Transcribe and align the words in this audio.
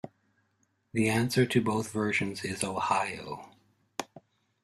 The 0.93 1.09
answer 1.09 1.45
to 1.45 1.61
both 1.61 1.91
versions 1.91 2.43
is 2.43 2.63
'Ohio'. 2.63 3.51